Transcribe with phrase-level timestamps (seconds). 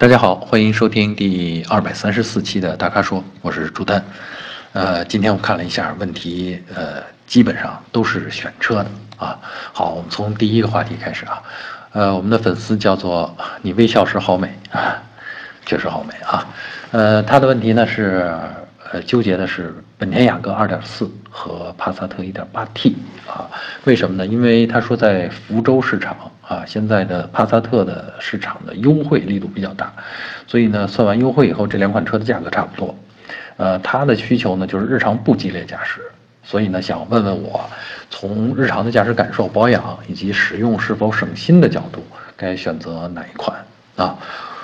[0.00, 4.00] 大家好，欢迎收听第二百三十四期的大咖说，我是朱丹。
[4.72, 9.36] 呃，今天我看了一下问题，呃，基本上都是选车的啊。
[9.72, 11.42] 好，我们从第一个话题开始啊。
[11.90, 15.02] 呃，我们的粉丝叫做你微笑时好美啊，
[15.66, 16.46] 确实好美啊。
[16.92, 18.32] 呃，他的问题呢是，
[18.90, 22.96] 呃，纠结的是本田雅阁二点四和帕萨特一点八 T
[23.26, 23.50] 啊。
[23.84, 24.26] 为什么呢？
[24.26, 26.16] 因为他说在福州市场。
[26.48, 29.92] 啊，现在的帕萨特的市场的优惠力度比较大，
[30.46, 32.96] 所以呢，算完优惠以后，这两款车的价格差不多。
[33.58, 36.00] 呃，他的需求呢就是日常不激烈驾驶，
[36.42, 37.68] 所以呢，想问问我，
[38.08, 42.02] 从日常的驾驶感受、保养以及使用是否省心的角度，
[42.34, 43.54] 该选择哪一款
[43.96, 44.16] 啊？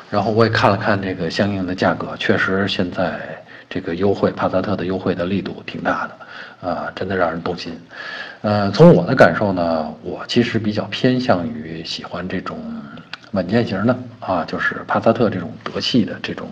[0.09, 3.21] 然后我也看了看这个相应的价格，确实现在
[3.69, 7.79] 这个优惠，帕萨特的优惠的力度挺大的，啊，真的让人动心。
[8.43, 12.59] 呃，从我的感受呢，我其实比较偏向于喜欢这种
[13.33, 16.49] 稳健型的啊，就是帕萨特这种德系的这种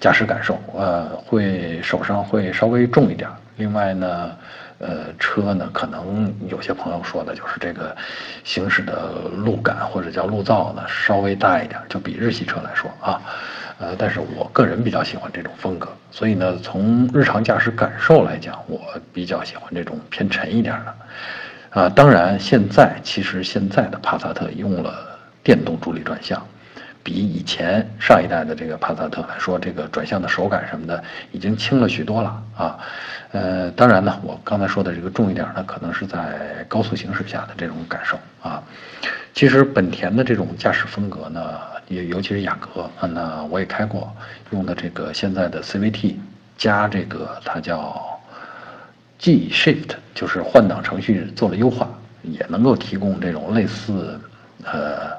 [0.00, 3.28] 驾驶感受，呃，会手上会稍微重一点。
[3.56, 4.30] 另外呢，
[4.78, 7.94] 呃，车呢可能有些朋友说的就是这个
[8.42, 13.20] 行驶的路感或者叫路噪呢稍微大一点，就比日系车来说啊。
[13.76, 18.80] 呃，但是我个人比较喜欢这种风格，所以呢，从日常驾驶感受来讲，我
[19.12, 20.94] 比较喜欢这种偏沉一点的。
[21.80, 26.40] 啊，当然，现在其实现在的帕萨特用了电动助力转向，
[27.02, 31.02] 比以前上一代的这个帕萨特来说，这个转向的手感什么的
[31.32, 32.78] 已经轻了许多了啊。
[33.32, 38.62] 呃，当然呢，我刚才说的这个重一点呢，可能是在高速行驶下的这种感受啊。
[39.34, 41.42] 其实本田的这种驾驶风格呢。
[41.88, 44.14] 也尤其是雅阁啊，那我也开过，
[44.50, 46.14] 用的这个现在的 CVT
[46.56, 48.02] 加这个它叫
[49.18, 51.88] G Shift，就是换挡程序做了优化，
[52.22, 54.18] 也能够提供这种类似，
[54.64, 55.10] 呃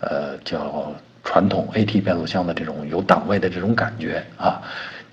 [0.00, 4.62] 呃叫传统 AT 变速箱的这种有档位的这种感觉啊。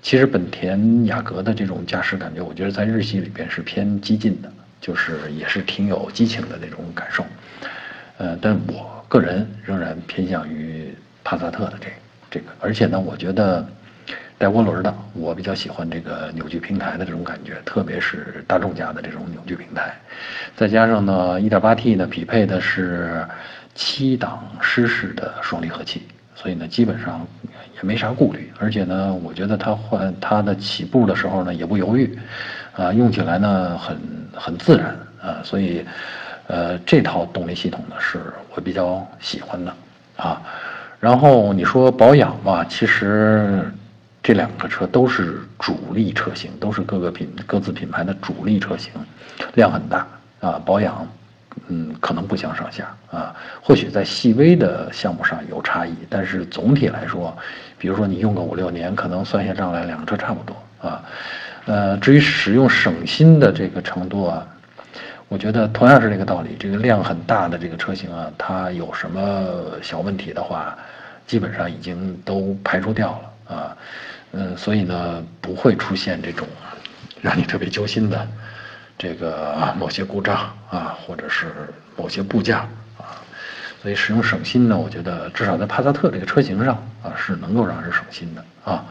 [0.02, 7.24] 其实本田雅阁的这种驾驶感觉，我觉得在日系里边是偏激进的，就是也是挺有激情的那种感受。
[8.18, 10.92] 呃，但我个人仍然偏向于
[11.22, 11.86] 帕萨特的这
[12.28, 13.64] 这个，而且呢，我觉得
[14.36, 19.94] 带涡轮的，我比较喜欢这个扭矩平台的这种感觉，特别是大众家的这种扭矩平台，
[20.56, 23.24] 再加上呢，1.8T 呢匹配的是
[23.76, 26.02] 七档湿式的双离合器，
[26.34, 27.24] 所以呢，基本上
[27.76, 32.18] 也没啥顾虑，而且呢，我觉得它换它的起步的时候呢也不犹豫，
[32.74, 33.96] 啊，用起来呢很
[34.34, 35.86] 很自然啊，所以。
[36.46, 38.20] 呃，这套动力系统呢是
[38.54, 39.74] 我比较喜欢的
[40.16, 40.42] 啊。
[41.00, 43.70] 然后你说保养吧，其实
[44.22, 48.92] 这两个车都是主力车型，都是各个品各自品牌的主力车型，
[49.54, 50.06] 量很大
[50.40, 50.60] 啊。
[50.64, 51.06] 保养，
[51.68, 53.34] 嗯，可能不相上下啊。
[53.62, 57.36] 或许在细微的项目上有差异，但是总体来说，
[57.78, 61.02] 比如说你用个五六年，可能算下账来，两个车差不多啊。
[61.66, 64.46] 呃，至于使用省心的这个程度啊。
[65.34, 69.44] 我觉得同样是这个道理，这个量很大的这个车型啊，它有什么
[69.82, 70.78] 小问题的话，
[71.26, 73.76] 基本上已经都排除掉了啊，
[74.30, 76.46] 嗯，所以呢，不会出现这种
[77.20, 78.24] 让你特别揪心的
[78.96, 80.36] 这个某些故障
[80.70, 81.46] 啊，或者是
[81.96, 83.18] 某些部件啊，
[83.82, 88.84] 所以使用省心呢，我觉得至少在帕萨特这个车型上啊，是能够让人省心的啊，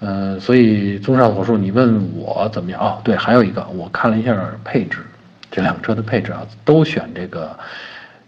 [0.00, 2.98] 嗯，所以综上所述，你问我怎么样啊？
[3.04, 4.98] 对，还有一个，我看了一下配置。
[5.50, 7.58] 这两个车的配置啊，都选这个，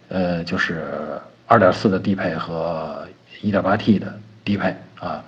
[0.08, 3.06] 呃，就是二点四的低配和
[3.42, 5.22] 一点八 T 的低配啊，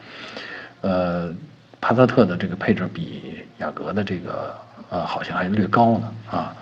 [0.81, 1.33] 呃，
[1.81, 4.55] 帕萨特的这个配置比雅阁的这个
[4.89, 6.57] 呃好像还略高呢啊，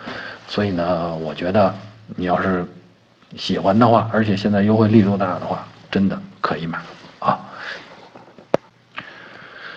[0.49, 1.73] 所以呢，我觉得
[2.17, 2.67] 你要是
[3.37, 6.79] 喜欢的话，而且现在优惠力度大的话，真的可以买
[7.21, 7.39] 啊。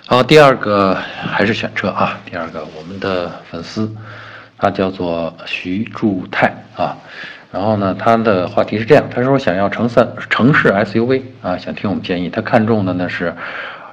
[0.08, 3.96] 好，第二个还是选车啊，第二个我们的粉丝。
[4.64, 6.48] 他叫做徐柱泰
[6.78, 6.96] 啊，
[7.52, 12.30] 然后呢，他的话题是这样，他说想要城三城市 SUV 啊，想听我们建议。
[12.30, 13.36] 他看中的呢是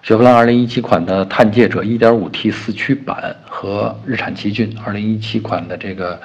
[0.04, 6.20] 雪佛兰2017款的探界者 1.5T 四驱版和日产奇骏2017款的这个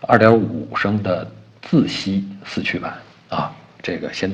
[0.00, 1.24] 2.5升的
[1.62, 2.92] 自吸四驱版
[3.28, 3.52] 啊。
[3.80, 4.28] 这个先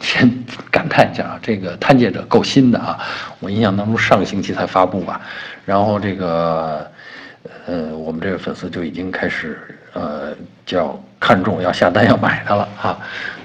[0.00, 0.30] 先
[0.70, 2.98] 感叹一下啊，这个探界者够新的啊，
[3.40, 5.18] 我印象当中上个星期才发布吧，
[5.64, 6.91] 然后这个。
[7.66, 9.58] 呃，我们这个粉丝就已经开始
[9.92, 10.34] 呃
[10.64, 12.98] 叫看中要下单要买它了哈，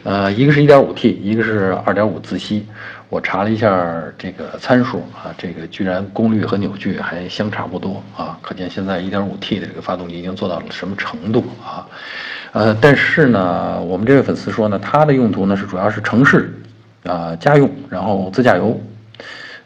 [0.04, 2.66] 呃，一个是一点五 T，一个是二点五自吸，
[3.10, 11.88] 我查了一下这个参数啊，这个居然功率和扭矩还相差不多啊，可见现在一点五 T 的这个发动机已经做到了什么程度啊？
[12.54, 16.52] 呃，但是呢，我们这位粉丝说呢，它的用途呢是主要是城市
[17.04, 18.80] 啊，家用，然后自驾游，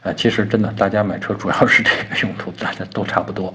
[0.03, 3.53] 呃，其实真的，大家买车主要是这个用途，大家都差不多。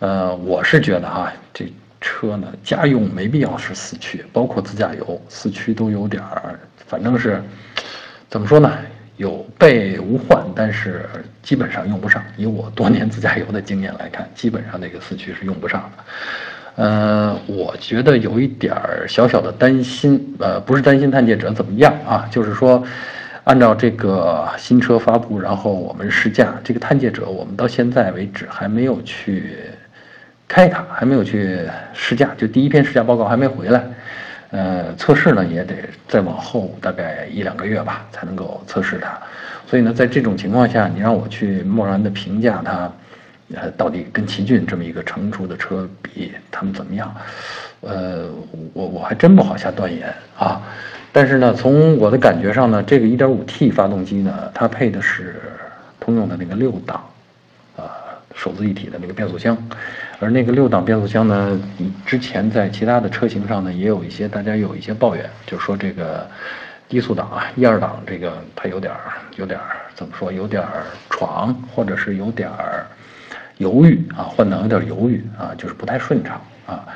[0.00, 7.42] 呃，我是觉得哈，这车呢，家用没必要是四驱，包括自驾游，四驱都有点儿，反正是
[8.28, 8.70] 怎么说呢，
[9.16, 11.08] 有备无患，但是
[11.42, 12.22] 基本上用不上。
[12.36, 16.04] 以我多年自驾游的经验来看，基本上那个四驱是用不上的。
[16.84, 22.84] 呃，我觉得有一点儿小小的担心，呃，不是担心探界者怎么样啊，就是说，
[23.48, 29.54] 按照这个新车发布，然后我们试驾这个探界者，我们到现在为止还没有去
[30.46, 31.60] 开它，还没有去
[31.94, 33.82] 试驾，就第一篇试驾报告还没回来，
[34.50, 35.74] 呃，测试呢也得
[36.06, 39.18] 再往后大概一两个月吧才能够测试它，
[39.66, 42.92] 所以呢，在这种情况下，你让我去贸然的评价它。
[43.54, 47.14] 呃，到底跟奇骏这么一个成熟的车比，他们怎么样？
[47.80, 48.28] 呃，
[48.74, 50.60] 我我还真不好下断言啊。
[51.12, 55.36] 但是呢，从我的感觉上呢，这个 1.5T 发动机呢，它配的是
[55.98, 57.04] 通用的那个六档，
[57.76, 57.82] 啊，
[58.34, 59.56] 手自一体的那个变速箱。
[60.20, 61.60] 而那个六档变速箱呢，
[62.04, 66.28] 之前在其他的车型上呢，也有一些大家有一些抱怨，就是说这个
[66.88, 69.00] 低速档啊，一二档这个它有点儿
[69.36, 72.86] 有点儿怎么说，有点儿闯，或者是有点儿。
[73.58, 76.86] 犹豫啊，换挡有点犹豫啊，就是不太顺畅啊。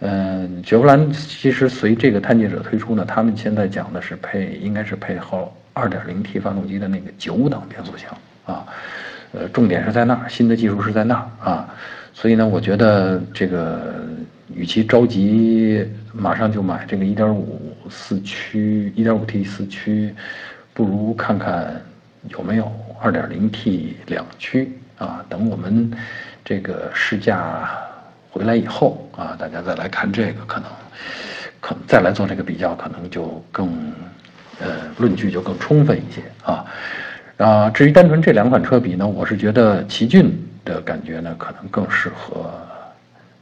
[0.00, 8.10] 嗯，雪佛兰其实随这个探界者推出呢，他们现在讲的是配，应该是配后 2.0T 发动机的那个九档变速箱
[8.46, 8.66] 啊。
[9.32, 11.68] 呃，重点是在那儿，新的技术是在那儿啊。
[12.12, 13.94] 所以呢，我觉得这个
[14.54, 17.44] 与其着急马上就买这个1.5
[17.88, 20.14] 四驱、1.5T 四驱，
[20.74, 21.80] 不如看看
[22.28, 24.72] 有没有 2.0T 两驱。
[24.98, 25.90] 啊，等我们
[26.44, 27.70] 这个试驾
[28.30, 30.70] 回来以后啊，大家再来看这个，可能
[31.60, 33.92] 可再来做这个比较，可能就更
[34.60, 36.64] 呃论据就更充分一些啊。
[37.38, 40.30] 啊，至于单纯这两款车比呢，我是觉得奇骏
[40.64, 42.50] 的感觉呢，可能更适合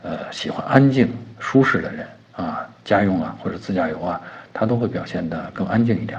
[0.03, 4.21] 呃喜欢安静舒适的人啊，家用啊或者自驾游啊，
[4.55, 6.19] 它都会表现得更安静一点。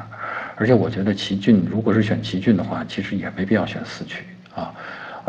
[0.58, 4.74] 而且我觉得奇骏如果是选奇骏的话，其实也没必要选四驱啊。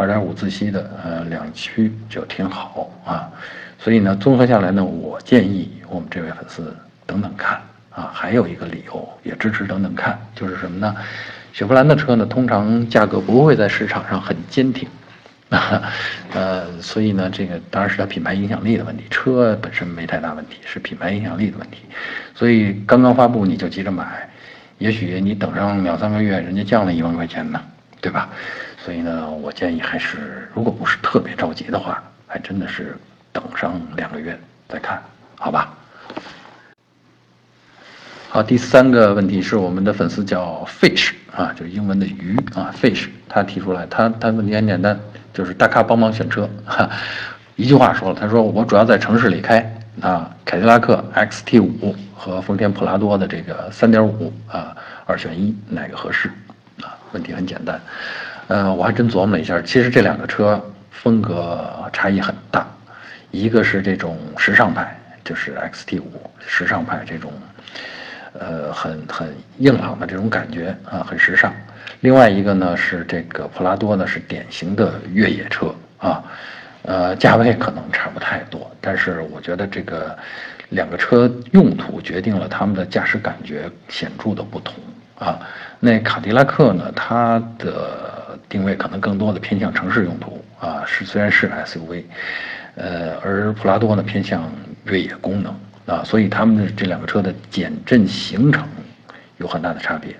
[0.00, 3.30] 二点五自吸的，呃，两驱就挺好啊，
[3.78, 6.74] 所以呢，综合下来呢，我建议我们这位粉丝
[7.06, 7.60] 等等看
[7.90, 8.10] 啊。
[8.12, 10.96] 还有一个理由也支持等等看，就是什么呢？
[11.52, 14.88] 雪佛兰的车呢，通常价格不会在市场上很坚挺，
[16.32, 21.78] 呃，所以呢，这个当然是它品牌影响力的问题，车本身没太大问题，是品牌影响力的问题。
[22.34, 24.28] 所以刚刚发布你就急着买，
[24.78, 27.60] 也许你等上两三个月，人家降了一万块钱呢，
[28.00, 28.28] 对吧？
[28.90, 32.96] 所以呢，我建议还是，如果不是特别着急的话，还真的是
[33.30, 34.36] 等上两个月
[34.68, 35.00] 再看，
[35.36, 35.72] 好吧？
[38.28, 44.98] 好，第三个问题是我们的粉丝叫 fish 啊，就是英文的鱼啊，fish，他提出来，他他问题很简单，
[45.32, 46.90] 就是大咖帮忙选车，哈，
[47.54, 54.76] 一句话说了，他说我主要在城市里开啊，凯迪拉克 XT 五和丰田普拉多的这个三点五啊，
[55.06, 56.28] 二选一，哪个合适？
[56.82, 57.80] 啊，问题很简单。
[58.50, 60.60] 呃，我还真琢磨了一下，其实这两个车
[60.90, 62.66] 风格差异很大，
[63.30, 64.92] 一个是这种时尚派，
[65.22, 67.32] 就是 XT 五时尚派这种，
[68.32, 71.52] 呃，很很硬朗的这种感觉啊，很时尚；
[72.00, 76.20] 另外一个呢是这个普拉多呢，是典型的越野车啊，
[76.82, 80.18] 呃，价位可能差不太多，但是我觉得这个
[80.70, 84.74] 两个车用途决定了他们的驾驶感觉显著的不同
[85.20, 85.38] 啊。
[85.78, 88.09] 那卡迪拉克呢，它的
[88.50, 92.02] 定位可能更多的偏向城市用途啊，是虽然是 SUV，
[92.74, 94.52] 呃，而普拉多呢偏向
[94.84, 95.54] 越野功能
[95.86, 98.68] 啊，所以他们的这两个车的减震行程
[99.38, 100.14] 有很大的差别。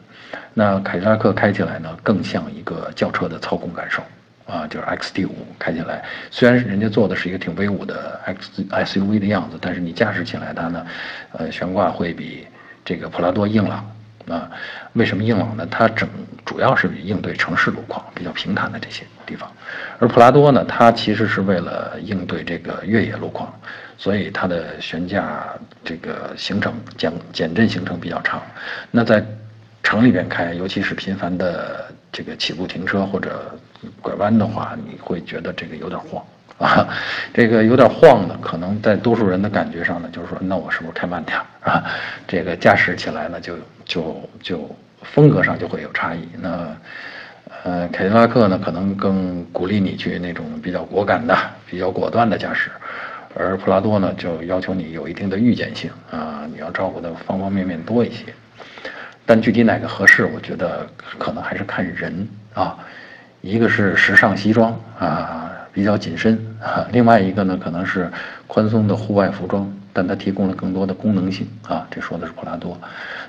[0.54, 4.02] 那凯迪拉克开起来呢更像一个轿车的操控感受
[4.46, 10.86] 啊，就是 XT5 开起来，虽然人家做的是一个挺威武的 X SUV 的样子，但是你驾驶起来它呢，
[11.32, 12.46] 呃，悬挂会比
[12.84, 13.84] 这个普拉多硬朗。
[14.30, 14.48] 啊，
[14.92, 15.66] 为什么硬朗呢？
[15.70, 16.08] 它整
[16.44, 19.50] 主要是应对城市路况比较平坦的这些地方，
[19.98, 23.52] 而普拉多呢，它其实是为了应对这个越野路况，
[23.98, 25.44] 所以它的悬架
[25.84, 28.40] 这个行程减减震行程比较长。
[28.90, 29.24] 那在
[29.82, 33.58] 城里边开，尤其是频繁的这个起步停车或者
[34.00, 36.24] 拐弯的话，你会觉得这个有点晃。
[36.58, 36.86] 啊，
[37.32, 41.82] 这个有点晃的，可能在多数人的感觉上呢，就是说，那我是不是开慢点儿啊？
[42.28, 43.56] 这个驾驶起来呢，就
[43.90, 46.20] 就就风格上就会有差异。
[46.40, 46.76] 那
[47.64, 51.36] 呃，凯迪拉克呢，可能更鼓励你去那种比较果敢的、
[51.68, 52.70] 比较果断的驾驶，
[53.34, 58.26] 而普拉多呢，就要求你有一定的预见性啊，你要照顾的方方面面多一些。
[59.26, 60.86] 但具体哪个合适，我觉得
[61.18, 62.78] 可能还是看人啊。
[63.42, 68.10] 一个是时尚西装啊，比较紧身啊；另外一个呢，可能是
[68.46, 71.86] 宽松的户外服装，但它提供了更多的功能性啊。
[71.90, 72.78] 这说的是普拉多。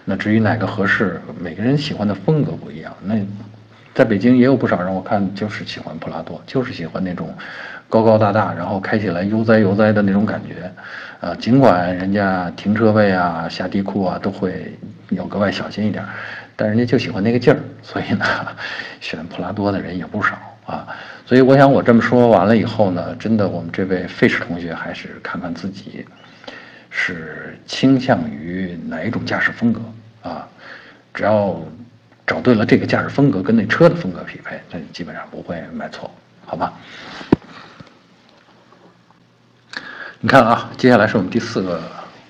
[0.05, 2.95] 那至于哪个合适，每个人喜欢的风格不一样。
[3.03, 3.15] 那
[3.93, 7.33] 在北京也有不少人，我看就是喜欢普拉多，就是喜欢那种
[7.89, 10.71] 高高大大，然后开起来悠哉悠哉的那种感觉。
[11.19, 14.73] 啊，尽管人家停车位啊、下地库啊都会
[15.09, 16.03] 要格外小心一点，
[16.55, 18.25] 但人家就喜欢那个劲儿，所以呢，
[18.99, 20.87] 选普拉多的人也不少啊。
[21.25, 26.03] 所以我想我这么说完了以后呢，真的我们这位费氏同学还是看看自己
[26.91, 29.81] 是倾向于哪一种驾驶风格
[30.21, 30.47] 啊，
[31.13, 31.59] 只要
[32.27, 36.13] 找对了这个驾驶风格跟那车的风格匹配，那基本上不会买错，
[36.45, 36.73] 好吧？
[40.19, 41.81] 你看啊，接下来是我们第四个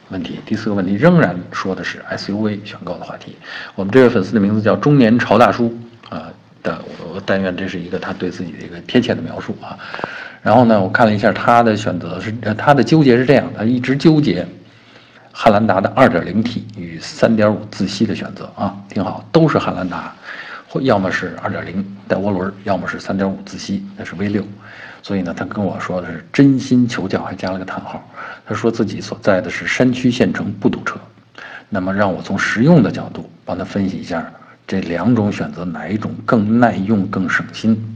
[0.10, 0.40] 问题。
[0.46, 3.36] 第四个问题仍然说的是 SUV 选购的话题。
[3.76, 5.78] 我们这位粉丝的名字叫中年潮大叔
[6.08, 6.32] 啊
[6.64, 9.78] 的，我但愿这是一个他对自己的一个贴切的描述啊。
[10.42, 14.46] 然后呢，我看了一下他的选择是，他的纠结是这样的，一直纠结
[15.32, 20.14] 汉兰达的 2.0T 与3.5自吸的选择啊，挺好，都是汉兰达，
[20.68, 24.44] 或要么是2.0带涡轮，要么是3.5自吸，那是 V6。
[25.04, 28.04] 所以呢，他跟我说的是真心求教，还加了个叹号。
[28.46, 31.00] 他说自己所在的是山区县城，不堵车。
[31.70, 34.30] 那么让我从实用的角度帮他分析一下
[34.68, 37.91] 这两种选择哪一种更耐用、更省心。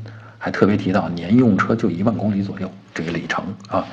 [0.46, 3.84] 还特别提到年用车就一万公里左右这个里程啊。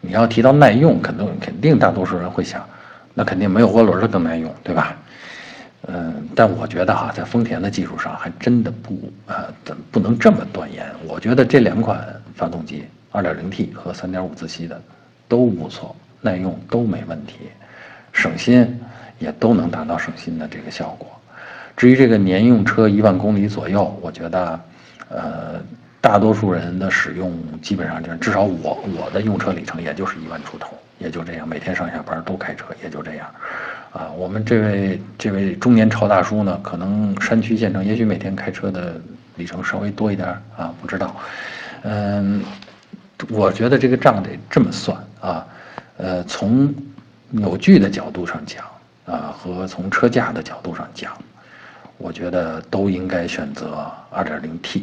[0.00, 2.64] 你要提到耐用，肯定肯定大多数人会想，
[3.14, 4.96] 那肯定没有涡轮的更耐用，对吧？
[5.88, 10.86] 嗯，但我觉得哈，在丰田的技术上还真的不呃，怎不能这么断言？
[11.08, 11.98] 我觉得这两款
[12.36, 14.80] 发动机，2.0T 和3.5自吸的
[15.26, 17.38] 都不错，耐用都没问题，
[18.12, 18.80] 省心
[19.18, 21.08] 也都能达到省心的这个效果。
[21.76, 24.60] 至于这个年用车一万公里左右，我觉得，
[25.12, 25.60] 呃，
[26.00, 33.28] 大多数人的使用基本上就是，至少我我的用车里程也就是一万出头，也就这样，每天上下班都开车，也就这样。
[33.92, 38.98] 啊，我们这位这位中年超大叔呢，可能山区县城，也许每天开车的
[39.36, 41.14] 里程稍微多一点啊，不知道。
[41.82, 42.42] 嗯，
[43.28, 45.46] 我觉得这个账得这么算啊，
[45.98, 46.74] 呃，从
[47.28, 48.64] 扭矩的角度上讲
[49.04, 51.12] 啊，和从车价的角度上讲，
[51.98, 54.82] 我觉得都应该选择 2.0T，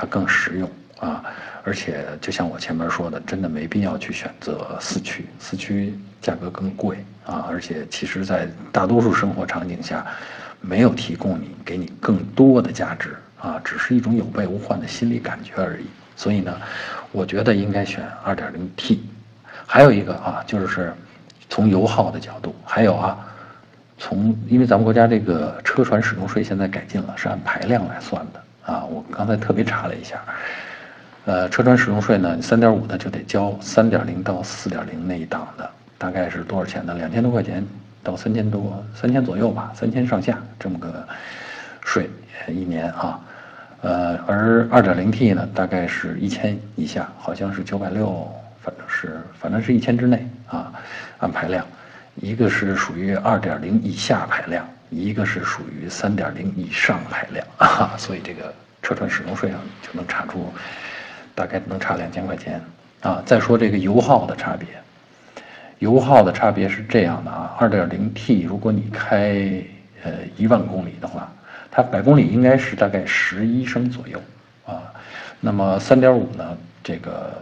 [0.00, 1.22] 它更实用啊。
[1.62, 7.44] 而且就像我前面说的，真的没必要去选择四驱，四驱价格更贵啊！
[7.50, 10.06] 而且其实，在大多数生活场景下，
[10.62, 15.84] 没有提供你给你更多的价值啊，只是一种有备无患的心理感觉而已。
[16.16, 16.56] 所以呢，
[17.12, 18.98] 我觉得应该选 2.0T。
[19.66, 20.94] 还有一个啊，就是
[21.50, 23.18] 从油耗的角度，还有啊，
[23.98, 28.84] 从因为咱们国家这个车船使用税现在改进了，是按排量来算的啊。
[28.84, 30.20] 我刚才特别查了一下。
[31.26, 36.94] 呃，车船使用税呢，三点五的就得交三点零到四点零那一档的，大概是多少钱呢？
[36.94, 37.64] 两千多块钱
[38.02, 41.06] 到三千多，三千左右吧，三千上下这么个
[41.84, 42.08] 税
[42.48, 43.20] 一年啊。
[43.82, 48.26] 呃，而二点零 T 呢，大概是一千以下，好像是九百六，
[48.62, 50.72] 反正是反正是一千之内啊，
[51.18, 51.64] 按排量，
[52.16, 60.52] 一个是属于二点零以下排量，一个是属于三点零以上排量啊，所以这个车船使用税上就能查出。
[61.32, 62.60] 大概能差两千块钱
[63.00, 63.22] 啊！
[63.24, 64.68] 再说这个油耗的差别，
[65.78, 69.62] 油耗的差别是这样的啊：二点零 T，如果你开
[70.02, 71.32] 呃一万公里的话，
[71.70, 74.20] 它百公里应该是大概十一升左右
[74.66, 74.82] 啊。
[75.40, 77.32] 那么三点五呢，这个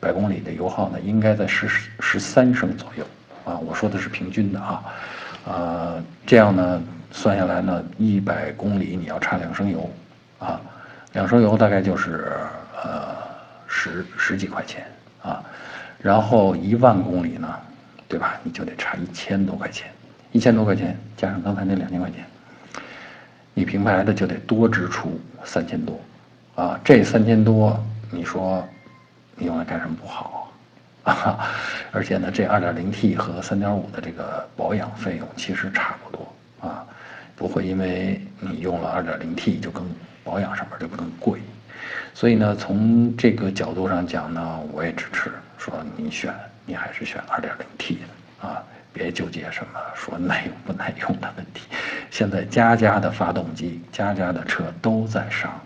[0.00, 1.68] 百公里的油耗呢，应该在十
[2.00, 3.04] 十三升左右
[3.44, 3.58] 啊。
[3.58, 4.82] 我说的是平均的啊，
[5.46, 9.90] 呃，这样呢算下来呢，一百公里你要差两升油
[10.38, 10.60] 啊，
[11.12, 12.38] 两升油大概就是。
[12.82, 13.14] 呃，
[13.66, 14.86] 十十几块钱
[15.22, 15.44] 啊，
[15.98, 17.46] 然后一万公里呢，
[18.08, 18.40] 对吧？
[18.42, 19.90] 你就得差一千多块钱，
[20.32, 22.24] 一千多块钱加上刚才那两千块钱，
[23.52, 26.00] 你平排的就得多支出三千多，
[26.54, 27.78] 啊，这三千多，
[28.10, 28.66] 你说
[29.36, 30.39] 你用来干什么不好
[31.04, 31.48] 啊？
[31.92, 36.86] 而且呢，这二点零 T 和三点五的这个保养费用其实差不多啊，
[37.34, 39.84] 不会因为你用了二点零 T 就更
[40.22, 41.40] 保养上面就更贵。
[42.14, 46.32] 所以呢，从这个角度上讲呢，我也支持说你选，
[46.66, 51.62] 你还是选 2.0T 的啊，别纠结什么说耐用不耐用的问题。
[52.10, 55.58] 现在家家的发动机、家家的车都在上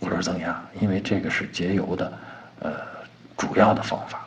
[0.00, 2.12] 涡轮增压，因为这个是节油的，
[2.60, 2.72] 呃，
[3.36, 4.25] 主要的方法。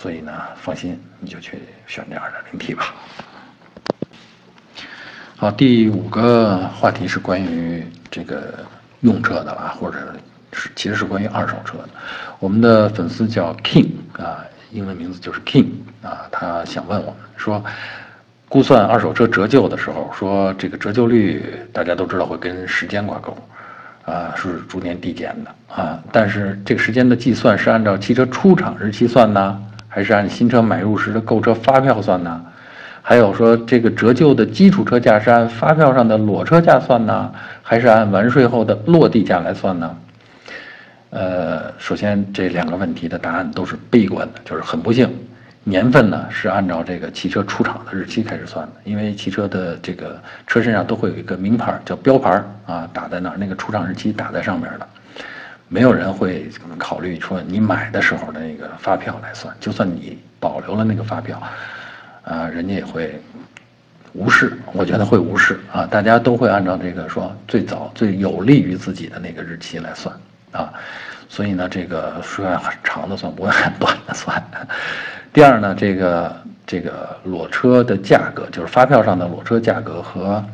[0.00, 2.94] 所以呢，放心，你就去选这 2.0T 吧。
[5.36, 8.64] 好，第五个话题是关于这个
[9.00, 9.98] 用车的啦，或者
[10.52, 11.88] 是其实是关于二手车的。
[12.38, 15.66] 我们的粉丝叫 King 啊，英文名字就是 King
[16.00, 17.64] 啊，他想问我们说，
[18.48, 23.36] 估算二手车折旧的时候，说这个折旧率大家都知道会跟时间挂钩，
[24.04, 32.44] 啊，是逐年递减的啊，但是这个时间的计算是按照汽车出厂日期算呢，还是按新车买入时的购车发票算呢？
[33.00, 39.96] 还有说，这个折旧的基础车价是按发票上的裸车价算呢，还是按完税后的落地价来算呢？
[41.08, 45.10] 呃，首先这两个问题的答案都是悲观的，就是很不幸，
[45.64, 54.86] 年份呢是按照这个汽车出厂的日期开始算的，因为汽车的这个车身上都会有一个名牌叫标牌啊，打在那儿，那个出厂日期打在上面的，
[55.68, 61.40] 没有人会考虑说你买的时候的那个发票来算，就算你保留了那个发票。
[62.24, 63.18] 啊，人家也会
[64.12, 70.14] 无视，我觉得会无视啊，大家都会按照这个说最早最有利于自己的那个日期来算
[70.52, 70.70] 啊，
[71.30, 74.44] 所以呢，这个是按很长的算，不会很短的算。
[75.32, 80.44] 第二呢，这个这个裸车的价格，就是发票上的裸车价格和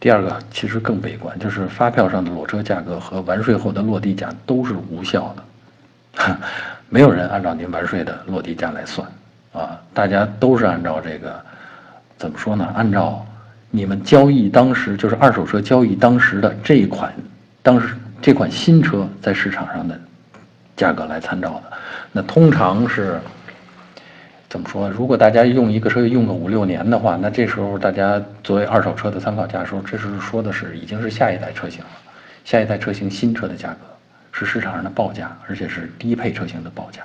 [0.00, 6.36] 第二个其实更悲观，就是发票上的裸车价格和完税后的落地价都是无效的，
[6.88, 9.06] 没有人按照您完税的落地价来算。
[9.52, 11.42] 啊，大家都是按照这个，
[12.16, 12.70] 怎么说呢？
[12.76, 13.26] 按照
[13.70, 17.12] 你们交易当时就是二手车交易当时的这一款，
[17.62, 19.98] 当时这款新车在市场上的
[20.76, 21.76] 价格来参照的。
[22.12, 23.20] 那通常是
[24.48, 24.88] 怎么说？
[24.88, 31.90] 如果大家用一个车用个五六年的话，那这时候大家作为二手车的参考价时候，这是说的是已经是下一代车型了，
[32.44, 33.78] 下一代车型新车的价格
[34.32, 37.02] 是市场上的报价，而且是低配车型的报价。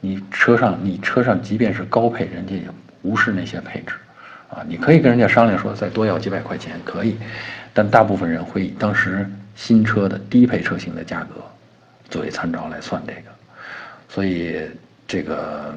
[0.00, 2.62] 你车上，你车上即便是高配，人家也
[3.02, 3.94] 无视那些配置，
[4.50, 7.16] 啊，你可以跟人家商量说再多要几百块钱可以，
[7.72, 11.42] 但大部分人会以当时新车的低配车型的价格
[12.10, 13.22] 作为参照来算这个，
[14.08, 14.68] 所以
[15.08, 15.74] 这个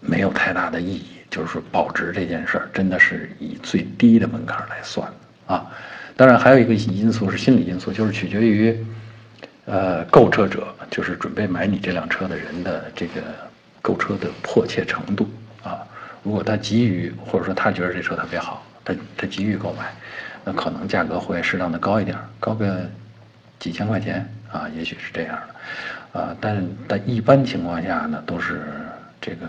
[0.00, 1.06] 没有太大的意义。
[1.30, 5.08] 就是说保值这件事儿真的是以最低的门槛来算
[5.46, 5.66] 啊。
[6.16, 8.86] 当然还有一个因素是心理因素，就是取决于
[9.64, 13.22] 呃购车者，就是准备买你这辆车的人的这个。
[13.82, 15.30] 购车的迫切程度
[15.62, 15.78] 啊，
[16.24, 19.94] 如果他急于或者说他觉得这车特别好，他他急于购买，
[20.42, 22.84] 那可能价格会适当的高一点，高个
[23.60, 28.60] 几千块钱啊，也许是这样的，啊，但但一般情况下呢，都是
[29.26, 29.48] 这个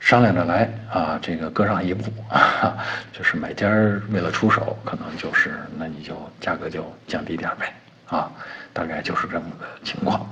[0.00, 2.10] 商量着来啊，这个各上一步，
[3.12, 3.68] 就是买家
[4.10, 7.74] 为了出手，可能就是那你就价格就降低点呗，
[8.08, 8.32] 啊，
[8.72, 10.26] 大概就是这么个情况。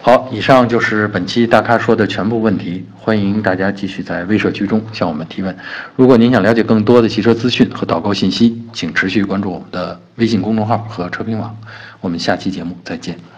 [0.00, 2.84] 好，以上就是本期大咖说的全部问题。
[2.98, 5.56] 欢迎大家继续在微社区中向我们提问。
[5.94, 11.56] 如果您想了解更多的汽车资讯和导购信息，请持续关注我们的微信公众号和车评网。
[12.00, 13.31] 我们下期节目再见。